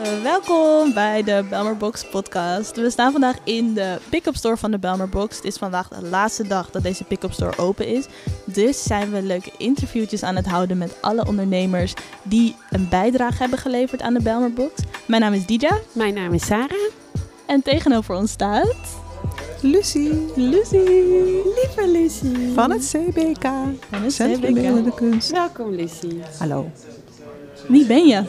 Uh, 0.00 0.22
welkom 0.22 0.94
bij 0.94 1.22
de 1.22 1.44
Belmer 1.48 1.76
Box 1.76 2.08
podcast. 2.10 2.76
We 2.76 2.90
staan 2.90 3.12
vandaag 3.12 3.36
in 3.44 3.74
de 3.74 3.98
pick-up 4.08 4.36
store 4.36 4.56
van 4.56 4.70
de 4.70 4.78
Belmer 4.78 5.08
Box. 5.08 5.36
Het 5.36 5.44
is 5.44 5.56
vandaag 5.56 5.88
de 5.88 6.06
laatste 6.06 6.46
dag 6.46 6.70
dat 6.70 6.82
deze 6.82 7.04
pick-up 7.04 7.32
store 7.32 7.58
open 7.58 7.86
is. 7.86 8.06
Dus 8.44 8.82
zijn 8.82 9.10
we 9.10 9.22
leuke 9.22 9.50
interviewtjes 9.58 10.22
aan 10.22 10.36
het 10.36 10.46
houden 10.46 10.78
met 10.78 10.96
alle 11.00 11.26
ondernemers 11.26 11.94
die 12.22 12.56
een 12.70 12.88
bijdrage 12.88 13.36
hebben 13.38 13.58
geleverd 13.58 14.02
aan 14.02 14.14
de 14.14 14.22
Belmer 14.22 14.52
Box. 14.52 14.72
Mijn 15.06 15.20
naam 15.22 15.32
is 15.32 15.46
Dija. 15.46 15.78
Mijn 15.92 16.14
naam 16.14 16.32
is 16.32 16.46
Sarah. 16.46 16.90
En 17.46 17.62
tegenover 17.62 18.14
ons 18.14 18.30
staat... 18.30 18.76
Lucie. 19.60 20.32
Lucie. 20.36 21.42
Lieve 21.44 21.88
Lucie. 21.88 22.52
Van 22.54 22.70
het 22.70 22.88
CBK. 22.90 23.44
Van 23.90 24.02
het 24.02 24.12
Centrum 24.12 24.54
Beeldende 24.54 24.94
Kunst. 24.94 25.30
Welkom 25.30 25.70
Lucie. 25.70 26.22
Hallo. 26.38 26.70
Wie 27.68 27.86
ben 27.86 28.06
je? 28.06 28.22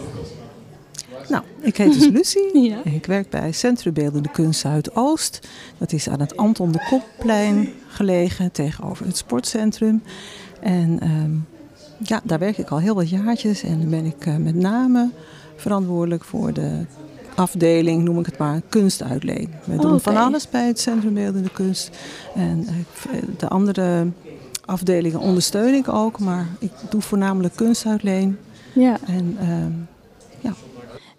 Nou, 1.29 1.43
ik 1.59 1.77
heet 1.77 1.93
dus 1.93 2.07
Lucie. 2.07 2.61
ja. 2.69 2.77
Ik 2.83 3.05
werk 3.05 3.29
bij 3.29 3.51
Centrum 3.51 3.93
Beeldende 3.93 4.29
Kunst 4.29 4.59
Zuidoost. 4.59 5.47
Dat 5.77 5.91
is 5.91 6.09
aan 6.09 6.19
het 6.19 6.37
Anton 6.37 6.71
de 6.71 6.85
Kopplein 6.89 7.69
gelegen, 7.87 8.51
tegenover 8.51 9.05
het 9.05 9.17
sportcentrum. 9.17 10.03
En 10.59 10.99
ehm, 10.99 11.31
ja, 11.97 12.21
daar 12.23 12.39
werk 12.39 12.57
ik 12.57 12.69
al 12.69 12.79
heel 12.79 12.95
wat 12.95 13.09
jaartjes. 13.09 13.63
En 13.63 13.79
dan 13.79 13.89
ben 13.89 14.05
ik 14.05 14.25
uh, 14.25 14.35
met 14.35 14.55
name 14.55 15.09
verantwoordelijk 15.55 16.23
voor 16.23 16.53
de 16.53 16.85
afdeling, 17.35 18.03
noem 18.03 18.19
ik 18.19 18.25
het 18.25 18.37
maar, 18.37 18.61
kunstuitleen. 18.69 19.53
We 19.63 19.75
doen 19.75 19.99
van 19.99 20.17
alles 20.17 20.49
bij 20.49 20.67
het 20.67 20.79
Centrum 20.79 21.13
Beeldende 21.13 21.49
Kunst. 21.49 21.89
En 22.35 22.67
uh, 22.69 23.21
de 23.37 23.47
andere 23.47 24.07
afdelingen 24.65 25.19
ondersteun 25.19 25.73
ik 25.73 25.89
ook, 25.89 26.19
maar 26.19 26.47
ik 26.59 26.71
doe 26.89 27.01
voornamelijk 27.01 27.55
kunstuitleen. 27.55 28.37
Ja. 28.73 28.97
En 29.07 29.35
ehm, 29.39 29.49
ja. 29.49 30.00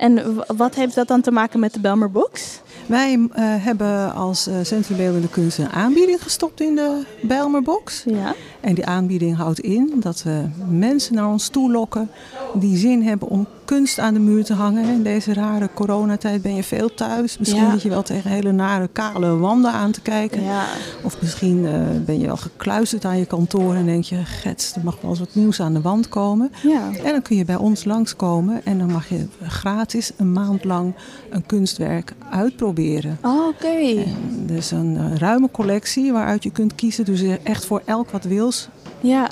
En 0.02 0.44
wat 0.56 0.74
heeft 0.74 0.94
dat 0.94 1.08
dan 1.08 1.20
te 1.20 1.30
maken 1.30 1.60
met 1.60 1.72
de 1.72 1.80
Belmer 1.80 2.10
Box? 2.10 2.60
Wij 2.86 3.16
uh, 3.16 3.28
hebben 3.38 4.14
als 4.14 4.48
uh, 4.48 4.54
Centrum 4.62 4.96
Beeldende 4.96 5.28
Kunst 5.28 5.58
een 5.58 5.68
aanbieding 5.70 6.22
gestopt 6.22 6.60
in 6.60 6.74
de 6.74 7.02
Bijlmer 7.20 7.62
Box. 7.62 8.02
Ja. 8.06 8.34
En 8.60 8.74
die 8.74 8.86
aanbieding 8.86 9.36
houdt 9.36 9.60
in 9.60 9.92
dat 9.96 10.22
we 10.22 10.48
mensen 10.68 11.14
naar 11.14 11.28
ons 11.28 11.48
toe 11.48 11.70
lokken 11.70 12.10
die 12.54 12.76
zin 12.76 13.02
hebben 13.02 13.28
om 13.28 13.46
kunst 13.72 13.98
aan 13.98 14.14
de 14.14 14.20
muur 14.20 14.44
te 14.44 14.54
hangen. 14.54 14.84
In 14.84 15.02
deze 15.02 15.34
rare 15.34 15.68
coronatijd 15.74 16.42
ben 16.42 16.54
je 16.54 16.62
veel 16.62 16.94
thuis. 16.94 17.38
Misschien 17.38 17.62
ja. 17.62 17.76
je 17.82 17.88
wel 17.88 18.02
tegen 18.02 18.30
hele 18.30 18.52
nare 18.52 18.88
kale 18.92 19.36
wanden 19.36 19.72
aan 19.72 19.90
te 19.90 20.00
kijken. 20.00 20.42
Ja. 20.42 20.64
Of 21.02 21.20
misschien 21.20 21.58
uh, 21.58 21.72
ben 22.04 22.18
je 22.18 22.26
wel 22.26 22.36
gekluisterd 22.36 23.04
aan 23.04 23.18
je 23.18 23.26
kantoor 23.26 23.74
en 23.74 23.86
denk 23.86 24.04
je, 24.04 24.24
gets, 24.24 24.74
er 24.74 24.84
mag 24.84 25.00
wel 25.00 25.10
eens 25.10 25.18
wat 25.18 25.34
nieuws 25.34 25.60
aan 25.60 25.74
de 25.74 25.80
wand 25.80 26.08
komen. 26.08 26.52
Ja. 26.62 26.90
En 27.04 27.12
dan 27.12 27.22
kun 27.22 27.36
je 27.36 27.44
bij 27.44 27.56
ons 27.56 27.84
langskomen 27.84 28.60
en 28.64 28.78
dan 28.78 28.90
mag 28.92 29.08
je 29.08 29.26
gratis 29.42 30.12
een 30.16 30.32
maand 30.32 30.64
lang 30.64 30.94
een 31.30 31.46
kunstwerk 31.46 32.14
uitproberen. 32.30 33.18
Oh, 33.22 33.46
oké. 33.46 33.66
Okay. 33.66 34.14
Dus 34.46 34.70
een 34.70 34.94
uh, 34.94 35.16
ruime 35.16 35.50
collectie 35.50 36.12
waaruit 36.12 36.42
je 36.42 36.50
kunt 36.50 36.74
kiezen. 36.74 37.04
Dus 37.04 37.22
echt 37.42 37.64
voor 37.64 37.82
elk 37.84 38.10
wat 38.10 38.24
wils. 38.24 38.68
Ja. 39.00 39.30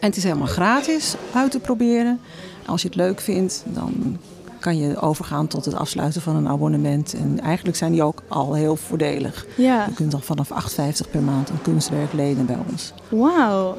En 0.00 0.08
het 0.08 0.16
is 0.16 0.22
helemaal 0.22 0.46
gratis 0.46 1.14
uit 1.32 1.50
te 1.50 1.58
proberen. 1.58 2.20
Als 2.66 2.82
je 2.82 2.88
het 2.88 2.96
leuk 2.96 3.20
vindt, 3.20 3.64
dan 3.66 4.18
kan 4.58 4.78
je 4.78 5.00
overgaan 5.00 5.46
tot 5.46 5.64
het 5.64 5.74
afsluiten 5.74 6.22
van 6.22 6.36
een 6.36 6.48
abonnement. 6.48 7.14
En 7.14 7.40
eigenlijk 7.40 7.76
zijn 7.76 7.92
die 7.92 8.02
ook 8.02 8.22
al 8.28 8.54
heel 8.54 8.76
voordelig. 8.76 9.46
Ja. 9.56 9.84
Je 9.86 9.94
kunt 9.94 10.10
dan 10.10 10.22
vanaf 10.22 10.50
8,50 10.50 11.10
per 11.10 11.22
maand 11.22 11.48
een 11.48 11.62
kunstwerk 11.62 12.12
lenen 12.12 12.46
bij 12.46 12.58
ons. 12.70 12.92
Wauw. 13.08 13.76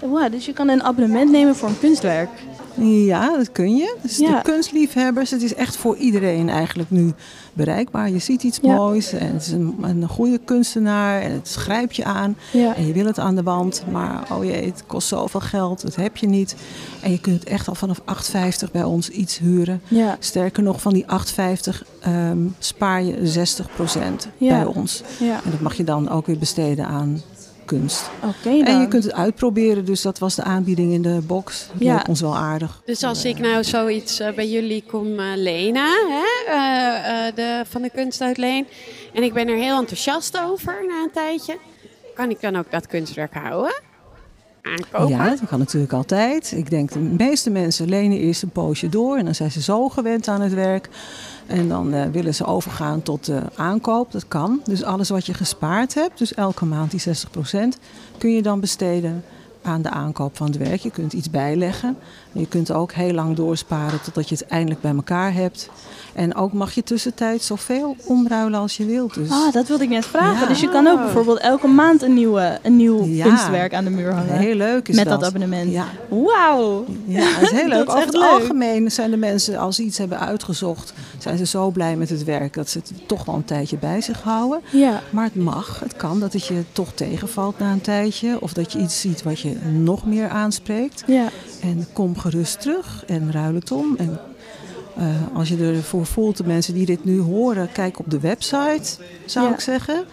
Wow, 0.00 0.30
dus 0.32 0.46
je 0.46 0.52
kan 0.52 0.68
een 0.68 0.82
abonnement 0.82 1.30
nemen 1.30 1.56
voor 1.56 1.68
een 1.68 1.78
kunstwerk? 1.78 2.28
Ja, 2.80 3.36
dat 3.36 3.52
kun 3.52 3.76
je. 3.76 3.96
Dus 4.02 4.16
Ja. 4.16 4.36
de 4.36 4.42
kunstliefhebbers, 4.42 5.30
het 5.30 5.42
is 5.42 5.54
echt 5.54 5.76
voor 5.76 5.96
iedereen 5.96 6.48
eigenlijk 6.48 6.90
nu 6.90 7.12
bereikbaar. 7.52 8.10
Je 8.10 8.18
ziet 8.18 8.42
iets 8.42 8.58
Ja. 8.62 8.74
moois 8.74 9.12
en 9.12 9.32
het 9.32 9.42
is 9.42 9.52
een, 9.52 9.74
een 9.82 10.08
goede 10.08 10.38
kunstenaar 10.44 11.20
en 11.20 11.32
het 11.32 11.54
grijpt 11.58 11.96
je 11.96 12.04
aan. 12.04 12.36
Ja. 12.52 12.74
En 12.76 12.86
je 12.86 12.92
wil 12.92 13.06
het 13.06 13.18
aan 13.18 13.34
de 13.34 13.42
wand, 13.42 13.84
maar 13.90 14.26
oh 14.32 14.44
jee, 14.44 14.64
het 14.66 14.82
kost 14.86 15.08
zoveel 15.08 15.40
geld, 15.40 15.82
dat 15.82 15.94
heb 15.96 16.16
je 16.16 16.26
niet. 16.26 16.56
En 17.02 17.10
je 17.10 17.20
kunt 17.20 17.44
echt 17.44 17.68
al 17.68 17.74
vanaf 17.74 18.00
8,50 18.04 18.70
bij 18.72 18.82
ons 18.84 19.08
iets 19.08 19.38
huren. 19.38 19.80
Sterker 20.18 20.62
nog, 20.62 20.80
van 20.80 20.92
die 20.92 21.04
8,50 21.06 21.82
ehm, 22.00 22.38
spaar 22.58 23.02
je 23.02 23.26
60% 23.26 24.28
Ja. 24.38 24.62
bij 24.62 24.64
ons. 24.74 25.02
En 25.20 25.50
dat 25.50 25.60
mag 25.60 25.74
je 25.76 25.84
dan 25.84 26.08
ook 26.10 26.26
weer 26.26 26.38
besteden 26.38 26.86
aan 26.86 27.20
kunst. 27.66 28.10
Oké 28.22 28.56
dan. 28.56 28.64
En 28.66 28.80
je 28.80 28.88
kunt 28.88 29.04
het 29.04 29.12
uitproberen, 29.12 29.84
dus 29.84 30.02
dat 30.02 30.18
was 30.18 30.34
de 30.34 30.42
aanbieding 30.42 30.92
in 30.92 31.02
de 31.02 31.20
box. 31.26 31.66
Dat 31.72 31.76
Ja. 31.82 31.94
leek 31.94 32.08
ons 32.08 32.20
wel 32.20 32.36
aardig. 32.36 32.82
Dus 32.84 33.02
als 33.02 33.24
ik 33.24 33.38
nou 33.38 33.64
zoiets 33.64 34.20
eh, 34.20 34.34
bij 34.34 34.48
jullie 34.48 34.84
kom 34.86 35.18
eh, 35.18 35.26
lenen, 35.36 35.82
hè, 35.84 36.52
eh, 36.52 37.26
eh, 37.28 37.34
de, 37.34 37.62
van 37.68 37.82
de 37.82 37.90
kunstuitleen, 37.90 38.66
en 39.12 39.22
ik 39.22 39.32
ben 39.32 39.48
er 39.48 39.56
heel 39.56 39.78
enthousiast 39.78 40.38
over 40.40 40.74
na 40.88 41.02
een 41.02 41.10
tijdje, 41.12 41.56
kan 42.14 42.30
ik 42.30 42.40
dan 42.40 42.56
ook 42.56 42.70
dat 42.70 42.86
kunstwerk 42.86 43.34
houden? 43.34 43.82
Ja, 45.08 45.28
dat 45.28 45.48
kan 45.48 45.58
natuurlijk 45.58 45.92
altijd. 45.92 46.52
Ik 46.56 46.70
denk 46.70 46.92
de 46.92 46.98
meeste 46.98 47.50
mensen 47.50 47.88
lenen 47.88 48.18
eerst 48.18 48.42
een 48.42 48.50
poosje 48.50 48.88
door 48.88 49.16
en 49.16 49.24
dan 49.24 49.34
zijn 49.34 49.50
ze 49.50 49.62
zo 49.62 49.88
gewend 49.88 50.28
aan 50.28 50.40
het 50.40 50.54
werk. 50.54 50.88
En 51.46 51.68
dan 51.68 51.92
eh, 51.92 52.04
willen 52.12 52.34
ze 52.34 52.44
overgaan 52.44 53.02
tot 53.02 53.24
de 53.24 53.42
aankoop. 53.56 54.12
Dat 54.12 54.28
kan. 54.28 54.60
Dus 54.64 54.82
alles 54.82 55.08
wat 55.08 55.26
je 55.26 55.34
gespaard 55.34 55.94
hebt, 55.94 56.18
dus 56.18 56.34
elke 56.34 56.64
maand 56.64 56.90
die 56.90 57.00
60%, 57.00 57.80
kun 58.18 58.32
je 58.32 58.42
dan 58.42 58.60
besteden 58.60 59.24
aan 59.66 59.82
de 59.82 59.90
aankoop 59.90 60.36
van 60.36 60.46
het 60.46 60.56
werk. 60.56 60.80
Je 60.80 60.90
kunt 60.90 61.12
iets 61.12 61.30
bijleggen. 61.30 61.96
Je 62.32 62.46
kunt 62.48 62.72
ook 62.72 62.92
heel 62.92 63.12
lang 63.12 63.36
doorsparen 63.36 64.02
totdat 64.02 64.28
je 64.28 64.34
het 64.34 64.46
eindelijk 64.46 64.80
bij 64.80 64.94
elkaar 64.94 65.32
hebt. 65.34 65.70
En 66.14 66.34
ook 66.34 66.52
mag 66.52 66.72
je 66.72 66.82
tussentijds 66.82 67.46
zoveel 67.46 67.96
omruilen 68.04 68.60
als 68.60 68.76
je 68.76 68.84
wilt. 68.86 69.14
Dus 69.14 69.30
Ah, 69.30 69.52
dat 69.52 69.68
wilde 69.68 69.82
ik 69.84 69.88
net 69.90 70.06
vragen. 70.06 70.40
Ja. 70.40 70.46
Dus 70.46 70.60
je 70.60 70.68
kan 70.68 70.86
ook 70.86 70.98
bijvoorbeeld 71.00 71.38
elke 71.38 71.66
maand 71.66 72.02
een, 72.02 72.14
nieuwe, 72.14 72.58
een 72.62 72.76
nieuw 72.76 73.04
Ja. 73.04 73.24
kunstwerk 73.26 73.74
aan 73.74 73.84
de 73.84 73.90
muur 73.90 74.12
hangen. 74.14 74.38
heel 74.38 74.54
leuk 74.54 74.88
is 74.88 74.96
met 74.96 75.04
dat. 75.04 75.20
dat 75.20 75.28
abonnement. 75.28 75.72
Ja, 75.72 75.84
Wauw. 76.08 76.84
Ja, 77.06 77.30
dat 77.40 77.42
is 77.42 77.50
heel 77.50 77.68
leuk. 77.76 77.88
Over 77.90 78.00
het 78.06 78.12
leuk. 78.16 78.30
algemeen 78.30 78.90
zijn 78.90 79.10
de 79.10 79.16
mensen, 79.16 79.58
als 79.58 79.76
ze 79.76 79.82
iets 79.82 79.98
hebben 79.98 80.18
uitgezocht, 80.20 80.92
zijn 81.18 81.38
ze 81.38 81.46
zo 81.46 81.70
blij 81.70 81.96
met 81.96 82.08
het 82.10 82.24
werk 82.24 82.54
dat 82.54 82.68
ze 82.68 82.78
het 82.78 82.92
toch 83.06 83.24
wel 83.24 83.34
een 83.34 83.44
tijdje 83.44 83.76
bij 83.78 84.00
zich 84.00 84.22
houden. 84.22 84.60
Ja. 84.70 85.02
Maar 85.10 85.24
het 85.24 85.34
mag, 85.34 85.80
het 85.80 85.96
kan 85.96 86.20
dat 86.20 86.32
het 86.32 86.46
je 86.46 86.62
toch 86.72 86.92
tegenvalt 86.94 87.58
na 87.58 87.72
een 87.72 87.80
tijdje. 87.80 88.40
Of 88.40 88.52
dat 88.52 88.72
je 88.72 88.78
iets 88.78 89.00
ziet 89.00 89.22
wat 89.22 89.40
je 89.40 89.55
nog 89.72 90.06
meer 90.06 90.28
aanspreekt. 90.28 91.02
Ja. 91.06 91.28
En 91.62 91.86
kom 91.92 92.18
gerust 92.18 92.60
terug 92.60 93.04
en 93.06 93.32
ruil 93.32 93.54
het 93.54 93.70
om. 93.72 93.94
En 93.98 94.18
eh, 94.96 95.04
als 95.34 95.48
je 95.48 95.56
ervoor 95.56 96.06
voelt, 96.06 96.36
de 96.36 96.44
mensen 96.44 96.74
die 96.74 96.86
dit 96.86 97.04
nu 97.04 97.20
horen, 97.20 97.72
kijk 97.72 97.98
op 97.98 98.10
de 98.10 98.20
website, 98.20 98.82
zou 99.26 99.46
Ja. 99.46 99.52
ik 99.52 99.60
zeggen. 99.60 100.04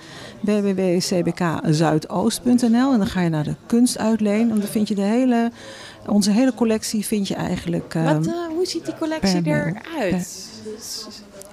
www.cbkzuidoost.nl 0.41 2.91
En 2.91 2.97
dan 2.97 3.07
ga 3.07 3.21
je 3.21 3.29
naar 3.29 3.43
de 3.43 3.55
kunstuitleen. 3.65 4.51
En 4.51 4.59
dan 4.59 4.67
vind 4.69 4.87
je 4.87 4.95
de 4.95 5.01
hele, 5.01 5.51
onze 6.07 6.31
hele 6.31 6.53
collectie 6.53 7.05
vind 7.05 7.27
je 7.27 7.35
eigenlijk... 7.35 7.93
eh, 7.95 8.03
Wat, 8.13 8.27
eh, 8.27 8.33
hoe 8.55 8.65
ziet 8.65 8.85
die 8.85 8.95
collectie 8.99 9.41
eruit? 9.45 10.47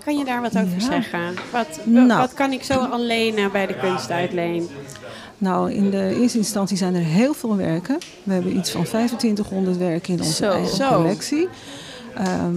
Kan 0.05 0.19
je 0.19 0.25
daar 0.25 0.41
wat 0.43 0.57
over 0.57 0.69
Ja. 0.79 0.81
zeggen? 0.81 1.21
Wat, 1.53 1.81
Nou. 1.85 2.21
wat 2.21 2.35
kan 2.35 2.53
ik 2.53 2.63
zo 2.63 2.75
al 2.79 3.01
lenen 3.01 3.53
bij 3.53 3.67
de 3.67 3.75
kunstuitleen? 3.75 4.69
Nou, 5.39 5.73
in 5.73 5.91
de 5.91 6.17
eerste 6.21 6.39
instantie 6.39 6.77
zijn 6.77 6.95
er 6.95 7.01
heel 7.03 7.35
veel 7.35 7.57
werken. 7.57 7.99
We 8.23 8.33
hebben 8.33 8.57
iets 8.57 8.71
van 8.71 8.83
2500 8.85 9.77
werken 9.77 10.13
in 10.13 10.19
onze 10.21 10.33
Zo. 10.33 10.51
eigen 10.51 10.77
Zo. 10.77 10.89
collectie. 10.95 11.49
Ehm, 12.15 12.55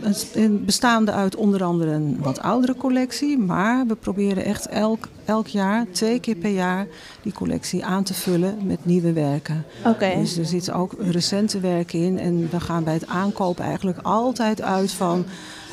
het 0.00 0.66
bestaande 0.66 1.12
uit 1.12 1.36
onder 1.36 1.62
andere 1.64 1.90
een 1.90 2.16
wat 2.20 2.40
oudere 2.40 2.74
collectie. 2.76 3.38
Maar 3.38 3.86
we 3.86 3.94
proberen 3.94 4.44
echt 4.44 4.66
elk, 4.66 5.08
elk 5.24 5.46
jaar, 5.46 5.86
twee 5.90 6.20
keer 6.20 6.34
per 6.36 6.50
jaar, 6.50 6.86
die 7.22 7.32
collectie 7.32 7.84
aan 7.84 8.02
te 8.02 8.14
vullen 8.14 8.56
met 8.66 8.84
nieuwe 8.84 9.12
werken. 9.12 9.64
Oké. 9.86 10.14
Dus 10.16 10.36
er 10.38 10.44
zitten 10.46 10.74
ook 10.74 10.92
recente 10.98 11.60
werken 11.60 11.98
in. 11.98 12.18
En 12.18 12.48
we 12.50 12.60
gaan 12.60 12.84
bij 12.84 12.94
het 12.94 13.06
aankopen 13.06 13.64
eigenlijk 13.64 13.98
altijd 14.02 14.62
uit 14.62 14.92
van 14.92 15.24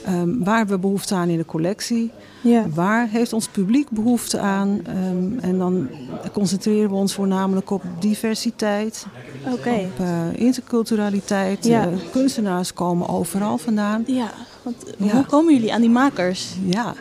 ehm, 0.05 0.43
waar 0.43 0.67
we 0.67 0.77
behoefte 0.77 1.15
aan 1.15 1.29
in 1.29 1.37
de 1.37 1.45
collectie. 1.45 2.11
Ja. 2.41 2.65
Waar 2.73 3.07
heeft 3.07 3.33
ons 3.33 3.47
publiek 3.47 3.89
behoefte 3.89 4.39
aan? 4.39 4.79
Ehm, 4.85 5.39
en 5.39 5.57
dan 5.57 5.89
concentreren 6.33 6.89
we 6.89 6.95
ons 6.95 7.13
voornamelijk 7.13 7.69
op 7.69 7.83
diversiteit, 7.99 9.05
Oké. 9.51 9.69
op 9.69 9.99
eh, 10.05 10.17
interculturaliteit. 10.33 11.65
Ja. 11.65 11.81
Eh, 11.87 11.93
kunstenaars 12.11 12.73
komen 12.73 13.07
overal 13.07 13.57
vandaan. 13.57 14.03
Ja. 14.07 14.31
Want, 14.63 14.75
Ja. 14.97 15.11
Hoe 15.11 15.25
komen 15.25 15.53
jullie 15.53 15.73
aan 15.73 15.81
die 15.81 15.89
makers? 15.89 16.55
Ja, 16.65 16.93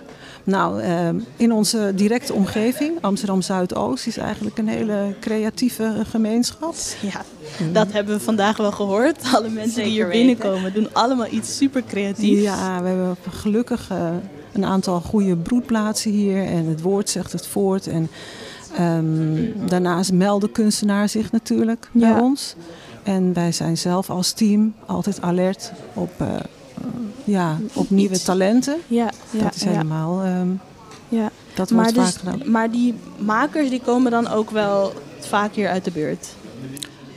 nou, 0.49 0.81
ehm, 0.81 1.19
in 1.37 1.53
onze 1.53 1.93
directe 1.95 2.33
omgeving, 2.33 2.99
Amsterdam 3.01 3.43
Zuidoost, 3.43 4.07
is 4.07 4.17
eigenlijk 4.17 4.59
een 4.59 4.69
hele 4.69 5.15
creatieve 5.21 6.03
gemeenschap. 6.11 6.75
Ja, 7.01 7.23
dat 7.73 7.93
hebben 7.93 8.15
we 8.15 8.21
vandaag 8.21 8.57
wel 8.57 8.73
gehoord. 8.73 9.19
Alle 9.35 9.49
mensen 9.49 9.83
die 9.83 9.93
hier 9.93 10.09
binnenkomen 10.09 10.73
doen 10.73 10.89
allemaal 10.93 11.27
iets 11.31 11.57
super 11.57 11.83
creatiefs. 11.85 12.43
Ja, 12.43 12.83
we 12.83 12.89
hebben 12.89 13.17
gelukkig 13.31 13.91
een 14.53 14.65
aantal 14.65 15.01
goede 15.01 15.37
broedplaatsen 15.37 16.11
hier 16.11 16.45
en 16.45 16.67
het 16.67 16.81
woord 16.83 17.11
zegt 17.11 17.33
het 17.33 17.47
voort. 17.47 17.87
En 17.87 18.09
ehm, 18.77 19.69
daarnaast 19.69 20.13
melden 20.13 20.53
kunstenaars 20.53 21.13
zich 21.13 21.33
natuurlijk 21.33 21.89
Ja. 21.93 22.13
bij 22.13 22.21
ons. 22.23 22.55
En 23.03 23.33
wij 23.33 23.53
zijn 23.53 23.79
zelf 23.79 24.11
als 24.11 24.33
team 24.33 24.75
altijd 24.87 25.23
alert 25.23 25.73
op 25.95 26.11
eh, 26.19 26.27
ja, 27.29 27.57
op 27.73 27.91
nieuwe 27.91 28.15
Iets. 28.15 28.23
talenten. 28.25 28.77
Ja, 28.87 29.11
ja, 29.31 29.43
dat 29.43 29.55
is 29.55 29.65
helemaal, 29.65 30.23
ehm, 30.23 30.49
Ja. 31.09 31.31
dat 31.55 31.71
Maar, 31.71 31.83
wordt 31.83 31.99
dus, 31.99 32.17
vaak 32.17 32.33
gedaan. 32.33 32.51
maar 32.51 32.71
die 32.71 32.95
makers 33.19 33.71
die 33.71 33.81
komen 33.81 34.11
dan 34.11 34.29
ook 34.29 34.51
wel 34.51 34.93
vaak 35.21 35.55
hier 35.55 35.69
uit 35.69 35.85
de 35.85 35.91
buurt. 35.91 36.29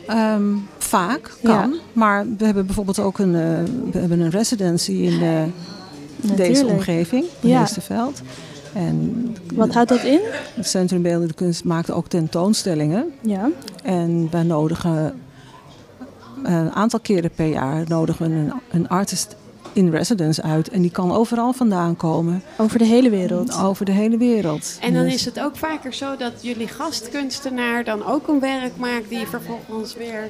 Ehm, 0.08 0.44
vaak 0.78 1.38
kan, 1.44 1.72
Ja. 1.72 1.80
maar 1.94 2.26
we 2.38 2.46
hebben 2.46 2.66
bijvoorbeeld 2.66 3.00
ook 3.00 3.20
een, 3.20 3.36
eh, 3.36 3.42
we 3.92 4.00
hebben 4.00 4.20
een 4.20 4.30
residency 4.30 4.92
in 4.92 5.22
eh, 5.22 6.36
deze 6.36 6.66
omgeving, 6.66 7.26
Ja. 7.40 7.60
Heesterveld. 7.60 8.22
En 8.74 9.28
Wat 9.54 9.74
houdt 9.74 9.90
dat 9.90 10.04
in? 10.04 10.20
het 10.54 10.68
Centrum 10.68 11.02
Beeldende 11.02 11.34
Kunst 11.34 11.64
maakt 11.64 11.92
ook 11.92 12.08
tentoonstellingen. 12.08 13.06
Ja. 13.22 13.50
En 13.84 14.28
wij 14.32 14.44
nodigen 14.44 15.14
een 16.44 16.72
aantal 16.72 17.00
keren 17.00 17.32
per 17.36 17.46
jaar 17.48 17.84
nodigen 17.88 18.30
we 18.30 18.36
een, 18.36 18.52
een 18.72 18.88
artist 18.90 19.36
in 19.74 19.90
residence 19.90 20.42
uit. 20.42 20.70
En 20.70 20.82
die 20.82 20.92
kan 20.92 21.12
overal 21.12 21.54
vandaan 21.54 21.96
komen, 21.96 22.44
Over 22.58 22.80
de 22.80 22.86
hele 22.86 23.10
wereld. 23.10 23.58
over 23.58 23.86
de 23.86 23.92
hele 23.92 24.18
wereld. 24.18 24.78
En 24.82 24.94
dan 24.94 25.04
Dus- 25.04 25.14
is 25.14 25.26
het 25.26 25.40
ook 25.40 25.56
vaker 25.58 25.94
zo 25.94 26.16
dat 26.18 26.32
jullie 26.42 26.68
gastkunstenaar 26.68 27.84
dan 27.84 28.06
ook 28.06 28.28
een 28.28 28.40
werk 28.40 28.78
maakt 28.78 29.10
die 29.10 29.28
vervolgens 29.28 29.96
weer 29.96 30.26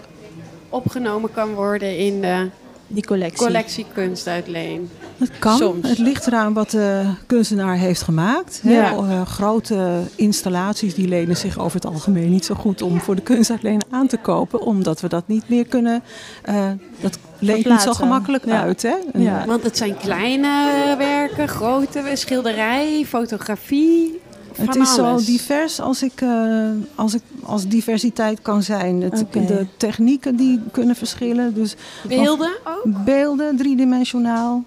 opgenomen 0.70 1.32
kan 1.32 1.54
worden 1.54 1.98
in 1.98 2.22
de 2.22 2.50
Die 2.94 3.06
collectie. 3.06 3.46
collectie 3.46 3.86
kunst 3.94 4.28
uit 4.28 4.48
Leen. 4.48 4.90
Het 5.18 5.32
kan. 5.40 5.58
Soms. 5.58 5.90
Het 5.90 5.98
ligt 5.98 6.28
eraan 6.28 6.54
wat 6.54 6.70
de 6.70 7.04
kunstenaar 7.28 7.76
heeft 7.78 8.02
gemaakt. 8.02 8.60
Ja. 8.64 8.92
Eh, 8.92 9.26
grote 9.26 10.00
installaties 10.16 10.96
die 10.96 11.08
lenen 11.08 11.38
zich 11.38 11.60
over 11.60 11.76
het 11.76 11.86
algemeen 11.86 12.30
niet 12.32 12.46
zo 12.46 12.56
goed 12.56 12.82
om 12.82 13.00
voor 13.02 13.16
de 13.16 13.22
kunstuitleen 13.22 13.82
aan 13.90 14.08
te 14.08 14.18
kopen. 14.18 14.62
Omdat 14.62 15.02
we 15.02 15.08
dat 15.08 15.28
niet 15.28 15.50
meer 15.50 15.66
kunnen. 15.68 16.04
eh, 16.44 16.70
dat 17.02 17.18
leent 17.40 17.66
niet 17.70 17.82
zo 17.82 17.94
gemakkelijk 17.94 18.46
Ja. 18.46 18.62
uit. 18.62 18.82
Hè? 18.82 18.96
Ja. 19.14 19.44
Want 19.46 19.64
het 19.64 19.78
zijn 19.78 19.98
kleine 19.98 20.96
werken, 20.98 21.48
grote 21.48 22.02
schilderij, 22.14 23.06
fotografie. 23.08 24.21
Het 24.56 24.76
is 24.76 24.94
zo 24.94 25.04
alles. 25.04 25.26
divers 25.26 25.80
als, 25.80 26.04
ik, 26.04 26.22
eh, 26.22 26.70
als, 26.96 27.14
ik, 27.14 27.22
als 27.44 27.68
diversiteit 27.68 28.42
kan 28.42 28.64
zijn. 28.64 29.02
Het. 29.02 29.26
De 29.32 29.66
technieken 29.78 30.36
die 30.36 30.60
kunnen 30.72 30.96
verschillen. 30.96 31.54
Dus 31.54 31.76
Beelden 32.08 32.52
ook? 32.64 33.04
beelden, 33.06 33.56
driedimensionaal, 33.58 34.64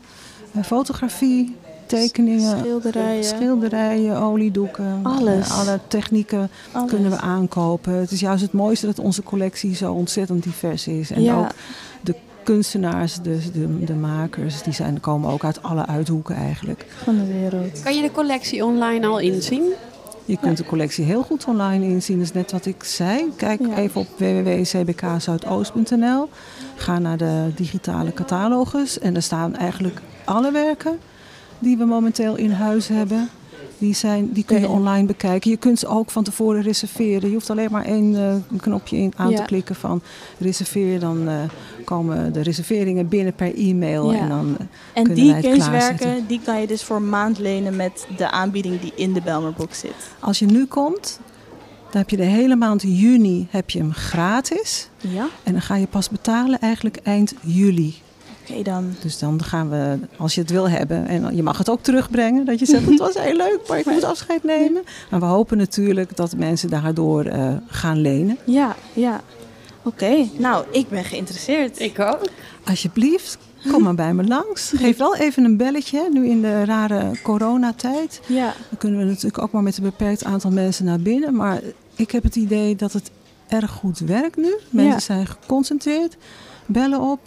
eh, 0.53 0.63
fotografie, 0.63 1.57
tekeningen, 1.87 2.59
Schilderijen. 2.59 3.25
schilderijen, 3.25 4.17
oliedoeken. 4.17 5.01
Alles. 5.03 5.49
Eh, 5.49 5.59
alle 5.59 5.81
technieken 5.89 6.51
Alles. 6.73 6.91
kunnen 6.91 7.11
we 7.11 7.19
aankopen. 7.21 7.93
Het 7.93 8.11
is 8.11 8.21
juist 8.21 8.43
het 8.43 8.53
mooiste 8.53 8.87
dat 8.87 8.99
onze 8.99 9.23
collectie 9.23 9.75
zo 9.77 9.93
ontzettend 9.93 10.43
divers 10.43 10.87
is. 10.87 11.11
En 11.11 11.23
Ja. 11.23 11.39
ook 11.39 11.51
de 12.01 12.15
kunstenaars, 12.45 13.19
dus 13.23 13.53
de, 13.53 13.85
de 13.85 13.95
makers, 13.95 14.63
die 14.63 14.73
zijn, 14.73 15.01
komen 15.01 15.31
ook 15.31 15.45
uit 15.45 15.63
alle 15.63 15.87
uithoeken 15.87 16.35
eigenlijk. 16.37 16.87
van 17.05 17.17
de 17.17 17.27
wereld. 17.27 17.83
Kan 17.83 17.95
je 17.97 18.03
de 18.03 18.11
collectie 18.13 18.65
online 18.65 19.07
al 19.07 19.19
inzien? 19.19 19.63
Je 20.25 20.39
kunt 20.41 20.57
de 20.57 20.65
collectie 20.65 21.05
heel 21.05 21.23
goed 21.23 21.45
online 21.45 21.87
inzien. 21.87 22.17
Dat 22.17 22.25
is 22.27 22.33
net 22.33 22.53
wat 22.53 22.67
ik 22.67 22.85
zei. 22.85 23.25
Kijk 23.37 23.61
Ja. 23.61 23.77
even 23.77 24.01
op 24.01 24.07
www.cbkzuidoost.nl. 24.19 26.29
Ga 26.77 26.99
naar 26.99 27.17
de 27.17 27.51
digitale 27.55 28.13
catalogus. 28.13 28.99
En 28.99 29.13
daar 29.13 29.23
staan 29.23 29.57
eigenlijk 29.57 30.01
alle 30.25 30.53
werken 30.53 30.99
die 31.59 31.77
we 31.77 31.85
momenteel 31.85 32.37
in 32.37 32.51
huis 32.51 32.89
hebben. 32.89 33.29
Die, 33.79 33.95
zijn, 33.95 34.33
die 34.33 34.45
kun 34.45 34.61
je 34.61 34.69
online 34.69 35.07
bekijken. 35.07 35.51
Je 35.51 35.57
kunt 35.57 35.79
ze 35.79 35.87
ook 35.87 36.11
van 36.11 36.25
tevoren 36.25 36.63
reserveren. 36.63 37.29
Je 37.29 37.35
hoeft 37.35 37.51
alleen 37.51 37.71
maar 37.71 37.85
één 37.85 38.17
eh, 38.17 38.59
knopje 38.61 38.97
in, 38.97 39.13
aan 39.17 39.31
Ja. 39.31 39.37
te 39.37 39.43
klikken 39.43 39.75
van 39.75 40.03
reserveer. 40.39 41.01
Dan 41.01 41.29
eh, 41.29 41.35
komen 41.85 42.33
de 42.33 42.41
reserveringen 42.41 43.09
binnen 43.09 43.35
per 43.35 43.55
e-mail. 43.57 44.13
Ja. 44.13 44.19
En 44.19 44.29
dan, 44.29 44.57
eh, 44.59 44.67
En 44.93 45.03
Kunnen 45.03 45.15
die 45.15 45.33
wij 45.33 45.95
het 45.99 46.29
die 46.29 46.41
kan 46.45 46.61
je 46.61 46.67
dus 46.67 46.83
voor 46.83 46.97
een 46.97 47.09
maand 47.09 47.39
lenen 47.39 47.77
met 47.77 48.07
de 48.17 48.31
aanbieding 48.31 48.81
die 48.81 48.93
in 48.95 49.13
de 49.13 49.21
Belmerbox 49.21 49.79
zit. 49.79 49.95
als 50.19 50.39
je 50.39 50.47
nu 50.47 50.67
komt, 50.67 51.21
dan 51.91 52.01
heb 52.01 52.11
je 52.11 52.17
de 52.17 52.23
hele 52.23 52.57
maand 52.57 52.83
juni 52.83 53.47
heb 53.51 53.71
je 53.71 53.79
hem 53.79 53.93
gratis. 53.93 54.89
Ja? 54.99 55.29
En 55.43 55.53
dan 55.53 55.63
ga 55.63 55.77
je 55.77 55.87
pas 55.87 56.09
betalen 56.09 56.59
eigenlijk 56.61 56.97
eind 57.03 57.35
juli. 57.41 57.95
Oké 58.51 58.63
dan. 58.63 58.95
Dus 59.03 59.19
dan 59.19 59.43
gaan 59.43 59.71
we, 59.71 59.99
als 60.17 60.35
je 60.35 60.41
het 60.41 60.51
wil 60.51 60.69
hebben, 60.69 61.07
en 61.07 61.37
je 61.37 61.43
mag 61.43 61.59
het 61.59 61.71
ook 61.71 61.83
terugbrengen, 61.83 62.45
dat 62.45 62.59
je 62.59 62.67
zegt 62.67 62.87
het 62.87 62.99
was 62.99 63.15
heel 63.19 63.37
leuk, 63.37 63.61
maar 63.69 63.79
ik 63.79 63.85
moet 63.95 64.05
afscheid 64.05 64.45
nemen. 64.45 64.83
Maar 65.11 65.21
we 65.21 65.27
hopen 65.27 65.57
natuurlijk 65.57 66.17
dat 66.17 66.37
mensen 66.37 66.71
daardoor 66.71 67.25
eh, 67.25 67.53
gaan 67.67 68.01
lenen. 68.01 68.39
Ja, 68.45 68.77
ja. 68.93 69.21
Oké, 69.83 70.29
nou, 70.39 70.65
ik 70.71 70.89
ben 70.89 71.05
geïnteresseerd. 71.05 71.81
Ik 71.81 71.99
ook. 72.01 72.21
Alsjeblieft, 72.65 73.39
kom 73.71 73.83
maar 73.83 73.95
bij 73.95 74.15
me 74.15 74.25
langs. 74.37 74.73
Geef 74.77 74.97
wel 74.97 75.17
even 75.17 75.45
een 75.45 75.57
belletje, 75.57 76.09
nu 76.13 76.27
in 76.29 76.43
de 76.43 76.65
rare 76.65 77.11
coronatijd. 77.23 78.21
Ja, 78.27 78.45
Dan 78.69 78.79
kunnen 78.79 78.99
we 78.99 79.05
natuurlijk 79.05 79.43
ook 79.43 79.53
maar 79.53 79.63
met 79.63 79.77
een 79.77 79.83
beperkt 79.83 80.25
aantal 80.25 80.51
mensen 80.51 80.85
naar 80.85 81.01
binnen. 81.01 81.35
Maar 81.35 81.61
ik 81.97 82.11
heb 82.11 82.23
het 82.23 82.37
idee 82.37 82.77
dat 82.77 82.93
het 82.93 83.11
erg 83.49 83.71
goed 83.71 83.99
werkt 83.99 84.37
nu. 84.37 84.55
Mensen 84.71 84.93
Ja. 84.93 84.99
zijn 85.01 85.27
geconcentreerd, 85.27 86.17
bellen 86.67 87.01
op, 87.01 87.21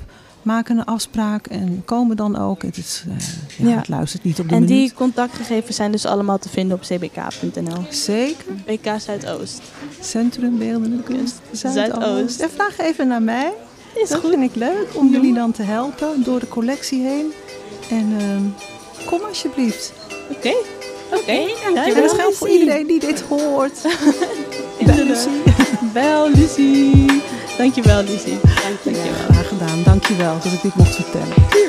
maken 0.48 0.78
een 0.78 0.86
afspraak 0.86 1.48
en 1.48 1.82
komen 1.86 2.16
dan 2.16 2.38
ook. 2.38 2.62
Het, 2.62 2.78
is, 2.78 3.04
eh, 3.08 3.16
ja, 3.58 3.70
Ja. 3.70 3.78
het 3.78 3.88
luistert 3.88 4.24
niet 4.24 4.40
op 4.40 4.50
de 4.50 4.56
en 4.56 4.62
minuut. 4.62 4.78
die 4.78 4.94
contactgegevens 4.94 5.76
zijn 5.76 5.92
dus 5.92 6.06
allemaal 6.06 6.38
te 6.40 6.50
vinden 6.50 6.78
op 6.78 6.84
cbk.nl. 6.84 7.82
Zeker. 7.90 8.46
BK 8.66 9.00
Zuidoost. 9.00 9.62
Centrum 10.02 10.58
Beeldende 10.58 11.04
Kunst 11.04 11.36
Zuidoost. 11.52 12.02
Zuidoost. 12.02 12.40
En 12.40 12.50
vraag 12.50 12.78
even 12.80 13.08
naar 13.08 13.22
mij. 13.22 13.54
Is 13.96 14.10
dat 14.10 14.20
goed. 14.20 14.30
vind 14.30 14.44
ik 14.44 14.56
leuk 14.56 14.88
om 14.94 15.10
jullie 15.12 15.34
dan 15.34 15.52
te 15.52 15.64
helpen 15.64 16.24
door 16.24 16.40
de 16.40 16.48
collectie 16.48 17.02
heen. 17.02 17.32
En 17.90 18.14
ehm, 18.20 18.42
kom 19.06 19.20
alsjeblieft. 19.28 19.94
Oké. 20.32 20.54
Oké, 21.14 21.32
En 21.32 21.74
dankjewel. 21.74 22.02
dat 22.08 22.14
geldt 22.14 22.38
voor 22.38 22.50
iedereen 22.50 22.88
die 22.88 23.00
dit 23.00 23.22
hoort. 23.22 23.78
Bel, 25.94 26.30
Lucie. 26.30 27.17
Dankjewel, 27.58 28.04
Lucie. 28.04 28.40
Ja, 28.84 29.14
graag 29.30 29.48
gedaan. 29.48 29.84
Dankjewel 29.84 30.34
dat 30.44 30.52
ik 30.52 30.62
dit 30.62 30.76
mocht 30.76 30.96
vertellen. 30.96 31.67